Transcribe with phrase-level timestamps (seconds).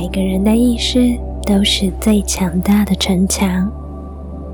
[0.00, 3.68] 每个人的意识都是最强大的城墙，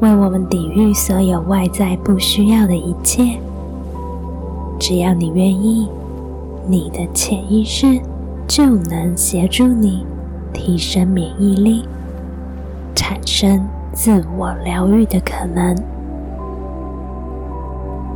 [0.01, 3.39] 为我们抵御所有外在不需要的一切。
[4.81, 5.87] 只要你愿意，
[6.67, 8.01] 你的潜意识
[8.49, 10.07] 就能协助你
[10.51, 11.85] 提升免疫力，
[12.95, 15.77] 产生自我疗愈的可能。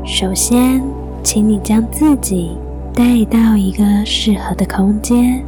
[0.02, 0.83] 首先，
[1.23, 2.56] 请你将自己
[2.95, 5.45] 带到一个适合的空间，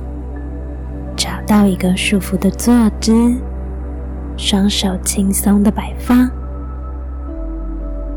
[1.51, 3.13] 到一个舒服的坐姿，
[4.37, 6.31] 双手轻松的摆放，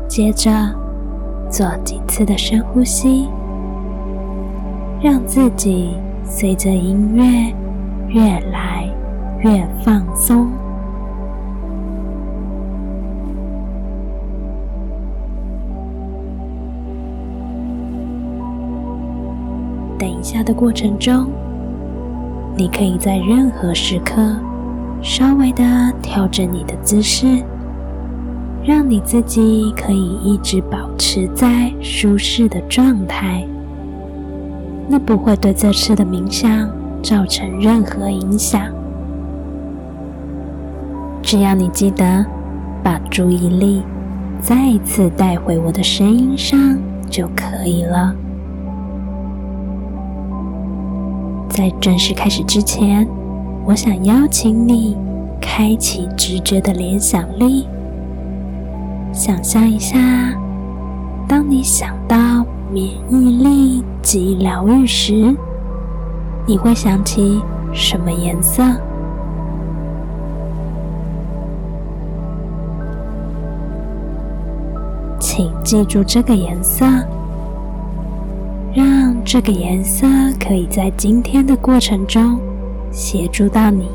[0.06, 0.50] 接着。
[1.50, 3.28] 做几次的深呼吸，
[5.00, 7.54] 让自己随着音乐
[8.08, 8.88] 越来
[9.40, 10.50] 越放松。
[19.96, 21.28] 等一下的过程中，
[22.56, 24.36] 你可以在任何时刻
[25.02, 27.42] 稍微的调整你的姿势。
[28.66, 33.46] 让你自己可以一直保持在舒适的状态，
[34.88, 36.70] 那不会对这次的冥想
[37.02, 38.62] 造成任何影响。
[41.20, 42.24] 只要你记得
[42.82, 43.82] 把注意力
[44.40, 46.78] 再次带回我的声音上
[47.10, 48.14] 就可以了。
[51.54, 53.08] 在正式开始之前，
[53.64, 54.96] 我想邀请你
[55.40, 57.68] 开启直觉的联想力。
[59.12, 59.96] 想象一下，
[61.28, 65.32] 当你想到免疫力及疗愈时，
[66.44, 67.40] 你会想起
[67.72, 68.64] 什么颜色？
[75.20, 76.84] 请记住这个颜色，
[79.24, 80.06] 这个颜色
[80.38, 82.38] 可以在今天的过程中
[82.92, 83.88] 协助到你。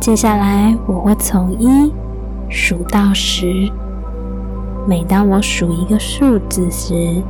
[0.00, 1.92] 接下来我会从一
[2.48, 3.70] 数到十，
[4.86, 7.22] 每当我数一个数字时，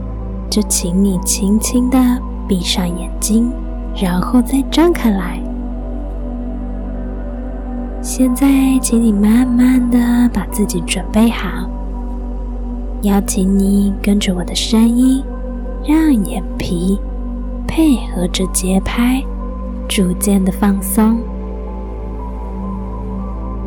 [0.49, 1.99] 就请你轻轻的
[2.49, 3.53] 闭上眼睛，
[3.95, 5.39] 然后再张开来。
[8.01, 8.47] 现在，
[8.81, 9.99] 请你慢慢的
[10.33, 11.69] 把自己准备好，
[13.03, 15.25] 邀请你跟着我的声音，
[15.87, 17.01] 让眼皮
[17.67, 19.23] 配合着节拍，
[19.89, 21.19] 逐渐的放松。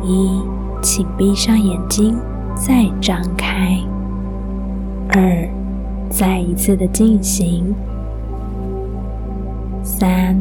[0.04, 0.40] 一，
[0.80, 2.16] 请闭上眼睛，
[2.54, 3.76] 再张开。
[5.08, 5.48] 二，
[6.08, 7.74] 再一次的进行。
[9.82, 10.36] 三，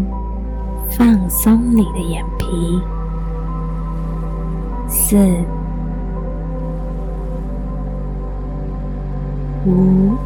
[0.91, 2.79] 放松你的眼皮。
[4.87, 5.17] 四，
[9.65, 10.17] 五，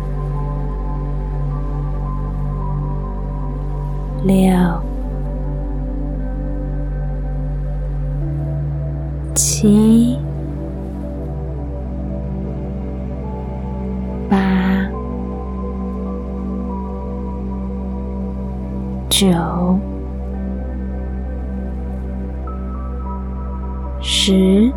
[4.23, 4.35] 六。
[9.33, 10.17] 七、
[14.29, 14.37] 八、
[19.09, 19.27] 九、
[23.99, 24.71] 十，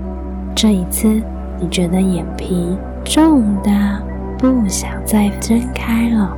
[0.55, 1.23] 这一次
[1.59, 3.71] 你觉得眼皮重的
[4.41, 6.35] 不想再睁开了，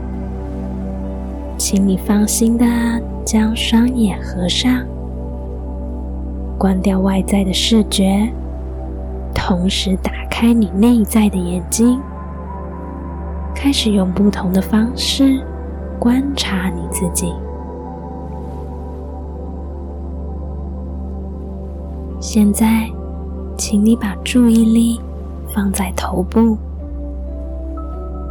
[1.56, 2.66] 请你放心的
[3.24, 4.84] 将双眼合上。
[6.58, 8.28] 关掉外在的视觉，
[9.32, 12.00] 同时打开你内在的眼睛，
[13.54, 15.40] 开始用不同的方式
[16.00, 17.32] 观察你自己。
[22.18, 22.90] 现在，
[23.56, 25.00] 请你把注意力
[25.54, 26.58] 放在头部，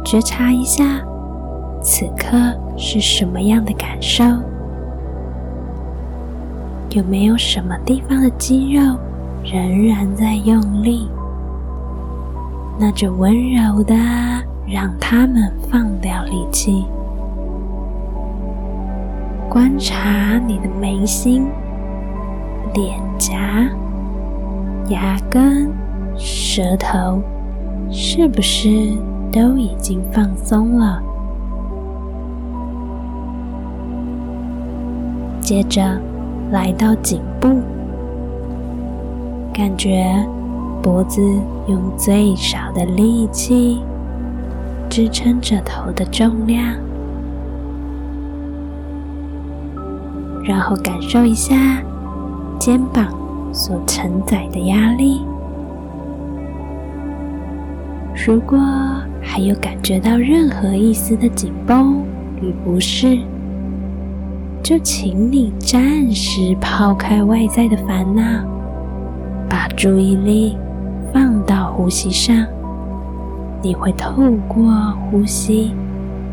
[0.04, 1.00] 觉察一下
[1.80, 2.36] 此刻
[2.76, 4.24] 是什么样的感受。
[6.90, 8.96] 有没有什么地方的肌肉
[9.44, 11.08] 仍然在用力？
[12.78, 13.94] 那就温柔的
[14.66, 16.84] 让他们放掉力气。
[19.48, 21.46] 观察你的眉心、
[22.74, 23.68] 脸颊、
[24.88, 25.70] 牙根、
[26.16, 27.22] 舌头，
[27.90, 28.96] 是不是
[29.32, 31.02] 都已经放松了？
[35.40, 35.98] 接着。
[36.50, 37.48] 来到颈部，
[39.54, 40.04] 感觉
[40.82, 41.22] 脖子
[41.66, 43.80] 用最少的力气
[44.90, 46.76] 支撑着头的重量，
[50.44, 51.56] 然后感受一下
[52.58, 53.08] 肩膀
[53.50, 55.22] 所承载的压力。
[58.26, 58.58] 如果
[59.34, 62.04] 还有感觉到任何一丝的紧绷
[62.42, 63.18] 与不适，
[64.62, 68.22] 就请你暂时抛开外在的烦恼，
[69.48, 70.54] 把注意力
[71.14, 72.46] 放到呼吸上。
[73.62, 74.12] 你会透
[74.46, 74.70] 过
[75.10, 75.72] 呼吸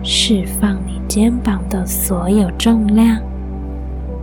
[0.03, 3.17] 释放你肩膀的所有重量，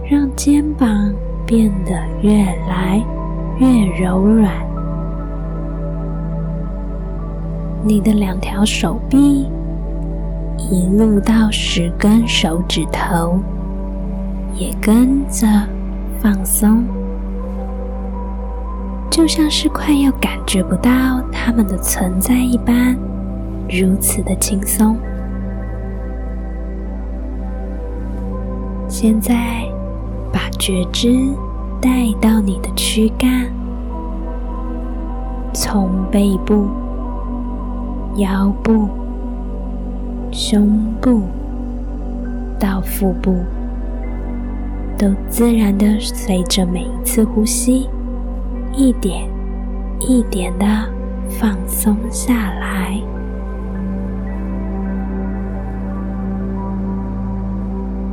[0.05, 1.11] 让肩膀
[1.46, 3.02] 变得越来
[3.58, 4.52] 越柔软。
[7.87, 9.47] 你的两条手臂
[10.59, 13.38] 一路到十根手指头。
[14.59, 15.47] 也跟着
[16.19, 16.83] 放松，
[19.11, 22.97] 就像是快要感觉不到它们的存在一般，
[23.69, 24.97] 如此的轻松。
[28.88, 29.62] 现在，
[30.33, 31.29] 把觉知
[31.79, 33.47] 带到你的躯干，
[35.53, 36.67] 从背部、
[38.16, 38.88] 腰部、
[40.30, 41.22] 胸部
[42.58, 43.34] 到腹部。
[44.98, 47.86] 都自然的随着每一次呼吸，
[48.72, 49.28] 一点
[50.00, 50.64] 一点的
[51.28, 52.98] 放松下来。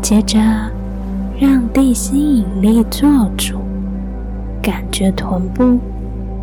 [0.01, 0.38] 接着，
[1.39, 3.07] 让地心引力做
[3.38, 3.59] 主，
[4.61, 5.79] 感觉臀部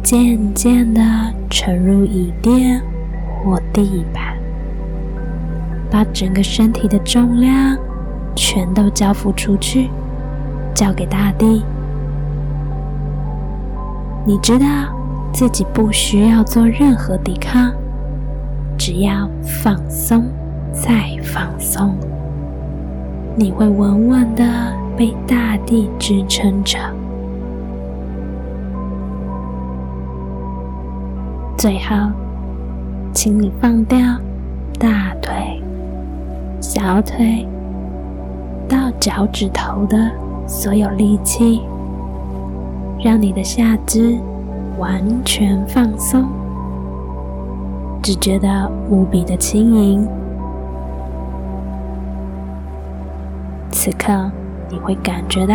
[0.03, 1.03] 渐渐的
[1.51, 2.81] 沉入椅垫
[3.45, 4.37] 或地板，
[5.91, 7.77] 把整个身体的重量
[8.35, 9.91] 全都交付出去。
[10.73, 11.65] 交给大地，
[14.25, 14.67] 你知道
[15.33, 17.73] 自己不需要做任何抵抗，
[18.79, 20.25] 只要放松
[20.73, 21.95] 再放松，
[23.37, 24.45] 你会稳稳的
[24.97, 26.79] 被大地支撑着。
[31.59, 31.97] 最后，
[33.13, 33.99] 请你放掉
[34.79, 35.63] 大腿、
[36.61, 37.47] 小腿
[38.69, 40.11] 到脚趾头的。
[40.47, 41.63] 所有力气，
[42.99, 44.19] 让你的下肢
[44.81, 46.25] 完全放松，
[48.03, 50.05] 只觉得无比的轻盈。
[53.71, 54.29] 此刻，
[54.69, 55.55] 你会感觉到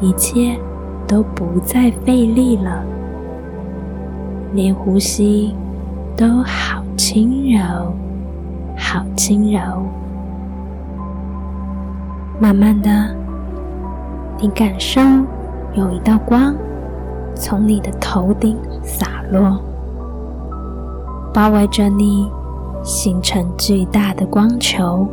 [0.00, 0.58] 一切
[1.06, 2.82] 都不再费力了，
[4.54, 5.54] 连呼吸
[6.18, 7.94] 都好轻柔，
[8.76, 9.60] 好轻柔。
[12.40, 12.90] 慢慢的。
[14.40, 15.00] 你感受
[15.74, 16.54] 有一道光
[17.36, 19.60] 从你的头顶洒落，
[21.32, 22.28] 包围着你，
[22.82, 25.06] 形成巨大的光球。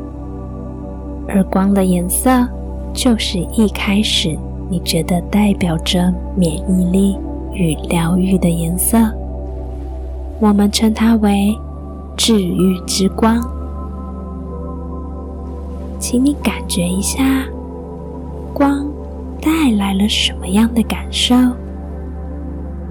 [1.27, 2.47] 而光的颜色
[2.93, 4.35] 就是一开始
[4.69, 7.15] 你觉得代表着免疫力
[7.53, 8.97] 与疗愈的颜色。
[10.39, 11.57] 我们称它为
[12.17, 13.41] 治愈之光。
[15.99, 17.23] 请你感觉一下
[18.53, 18.85] 光。
[19.41, 21.35] 带来了什么样的感受？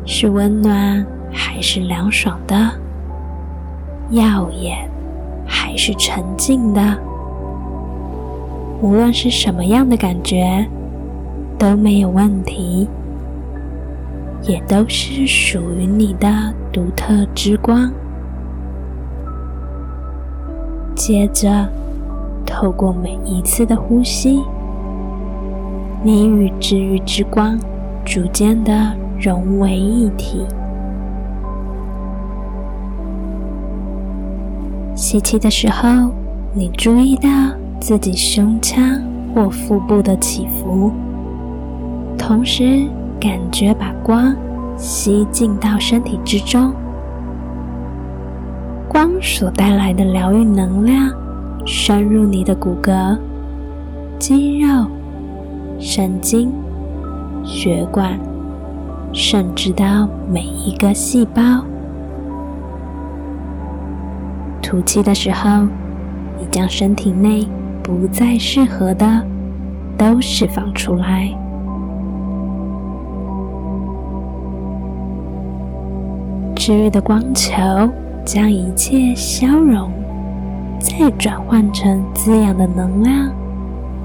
[0.05, 2.71] 是温暖还是凉爽的？
[4.11, 4.89] 耀眼
[5.45, 6.97] 还是沉静的？
[8.81, 10.65] 无论是什么样的感觉，
[11.59, 12.89] 都没有问题，
[14.47, 16.29] 也都是属于你的
[16.73, 17.91] 独特之光。
[20.95, 21.69] 接着，
[22.47, 24.41] 透过每一次的呼吸。
[26.03, 27.59] 你与治愈之光
[28.05, 30.45] 逐渐的融为一体。
[34.95, 36.11] 吸气的时候，
[36.53, 37.29] 你注意到
[37.81, 39.01] 自己胸腔
[39.35, 40.93] 或腹部的起伏，
[42.19, 42.87] 同时
[43.25, 44.37] 感觉把光
[44.77, 46.75] 吸进到身体之中。
[48.87, 51.11] 光所带来的疗愈能量，
[51.65, 53.19] 深入你的骨骼、
[54.19, 54.85] 肌肉。
[55.81, 56.53] 神经、
[57.45, 58.19] 血管，
[59.13, 61.43] 甚至到每一个细胞。
[64.63, 65.63] 吐气的时候，
[66.39, 67.49] 你将身体内
[67.83, 69.27] 不再适合的
[69.97, 71.35] 都释放出来。
[76.67, 77.61] 治愈的光球
[78.25, 79.93] 将一切消融，
[80.81, 83.31] 再转换成滋养的能量。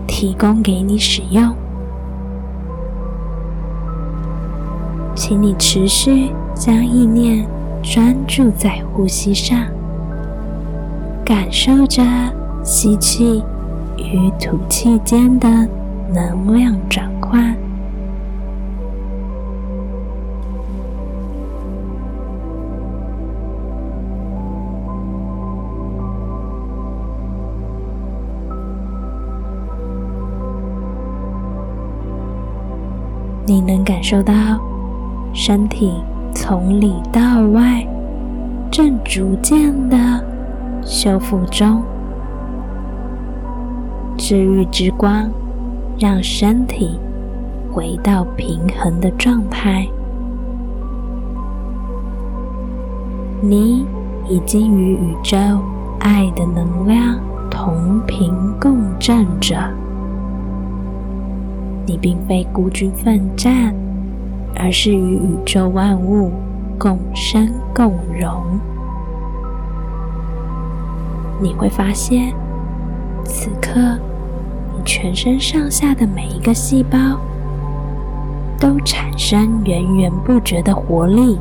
[0.05, 1.55] 提供给你使用，
[5.15, 7.47] 请你持续将意念
[7.81, 9.57] 专注在呼吸上，
[11.23, 12.03] 感受着
[12.61, 13.41] 吸气
[13.95, 15.47] 与吐气间的
[16.13, 17.55] 能量转换。
[33.69, 34.33] 能感受到
[35.31, 36.01] 身体
[36.33, 37.85] 从里到外
[38.71, 39.95] 正逐渐的
[40.83, 41.83] 修复中，
[44.17, 45.29] 治愈之光
[45.99, 46.99] 让身体
[47.71, 49.87] 回到平衡的状态。
[53.39, 53.85] 你
[54.27, 55.37] 已经与宇宙
[55.99, 57.19] 爱的能量
[57.51, 59.55] 同频共振着。
[61.89, 63.73] 你并非孤军奋战，
[64.55, 66.29] 而是与宇宙万物
[66.77, 68.59] 共生共荣。
[71.41, 72.31] 你会发现，
[73.25, 73.97] 此刻
[74.71, 77.19] 你全身上下的每一个细胞
[78.59, 81.39] 都产生源源不绝的活力，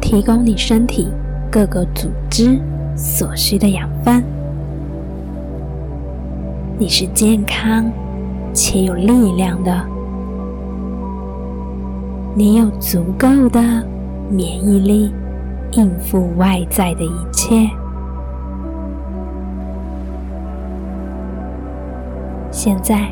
[0.00, 1.08] 提供你身体
[1.50, 2.60] 各个组织
[2.94, 4.22] 所需的养分。
[6.78, 7.90] 你是健康。
[8.54, 9.84] 且有力量的，
[12.34, 13.60] 你有足够的
[14.30, 15.12] 免疫力
[15.72, 17.68] 应付外在的一切。
[22.52, 23.08] 现在，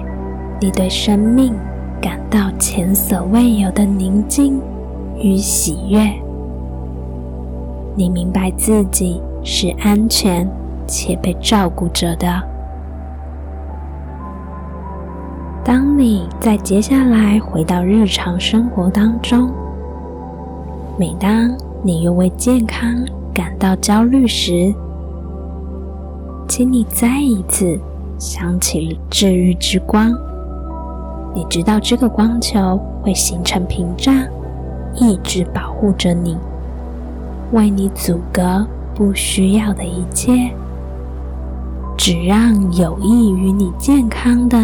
[0.61, 1.53] 你对生命
[2.01, 4.61] 感到前所未有的宁静
[5.19, 6.09] 与喜悦。
[7.97, 10.49] 你明白自己是安全
[10.87, 12.52] 且被照顾着的。
[15.65, 19.49] 当你在接下来回到日常生活当中，
[20.99, 22.97] 每当你又为健康
[23.33, 24.75] 感到焦虑时，
[26.49, 27.79] 请你再一次
[28.19, 30.13] 想起治愈之光。
[31.33, 34.17] 你知道这个光球会形成屏障，
[34.97, 36.37] 一直保护着你，
[37.53, 38.67] 为你阻隔
[38.97, 40.53] 不需要的一切，
[41.97, 44.59] 只让有益于你健康的。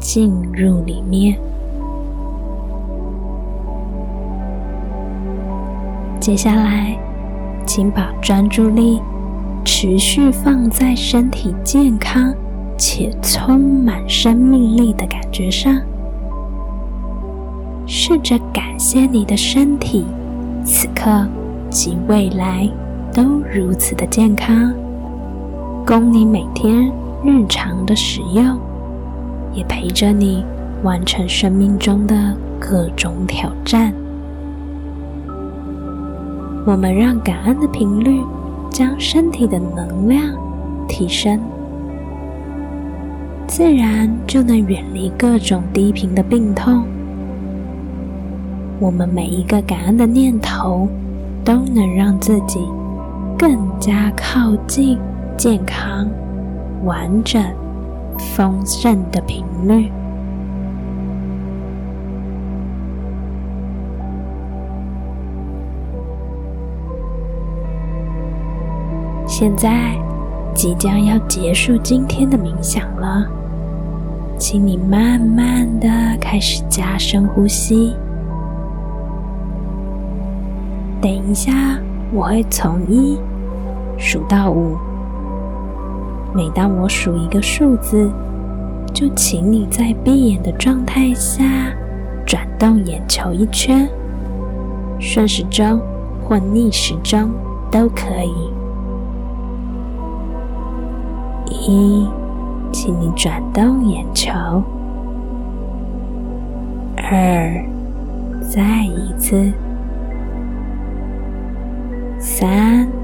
[0.00, 1.38] 进入里面。
[6.20, 6.98] 接下来，
[7.66, 9.00] 请把专注力
[9.64, 12.34] 持续放在身体健康
[12.76, 15.80] 且充满生命力的感觉上，
[17.86, 20.04] 试着感谢你的身体
[20.64, 21.26] 此刻
[21.70, 22.68] 及未来
[23.12, 24.74] 都如此的健康，
[25.86, 26.92] 供你每天
[27.24, 28.67] 日常的使用。
[29.52, 30.44] 也陪着你
[30.82, 33.92] 完成生命中的各种挑战。
[36.66, 38.20] 我们让感恩的频率
[38.70, 40.22] 将身体的能量
[40.86, 41.40] 提升，
[43.46, 46.84] 自然就能远离各种低频的病痛。
[48.78, 50.86] 我们每一个感恩的念头，
[51.42, 52.60] 都能让自己
[53.38, 54.98] 更加靠近
[55.36, 56.06] 健康、
[56.84, 57.42] 完整。
[58.18, 59.90] 丰盛的频率。
[69.26, 69.94] 现在
[70.54, 73.24] 即将要结束今天的冥想了，
[74.36, 75.88] 请你慢慢的
[76.20, 77.94] 开始加深呼吸。
[81.00, 81.52] 等一下，
[82.12, 83.16] 我会从一
[83.96, 84.76] 数到五。
[86.34, 88.10] 每当我数一个数字，
[88.92, 91.42] 就请你在闭眼的状态下
[92.26, 93.88] 转动眼球一圈，
[95.00, 95.80] 顺时针
[96.22, 97.28] 或逆时针
[97.70, 98.50] 都可以。
[101.50, 102.06] 一，
[102.72, 104.30] 请你转动眼球；
[106.96, 107.64] 二，
[108.42, 109.50] 再一次；
[112.18, 112.97] 三。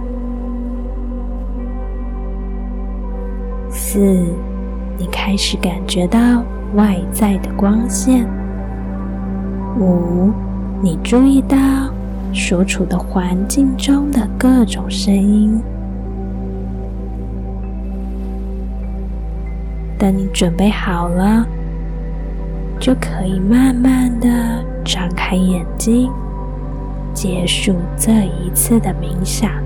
[3.94, 4.00] 四，
[4.98, 6.18] 你开始感觉到
[6.74, 8.26] 外在的光线。
[9.78, 10.32] 五，
[10.82, 11.56] 你注意到
[12.32, 15.62] 所处的环境中的各种声音。
[19.96, 21.46] 等你准备好了，
[22.80, 24.28] 就可以慢慢的
[24.84, 26.10] 张开眼睛，
[27.12, 29.63] 结束这一次的冥想。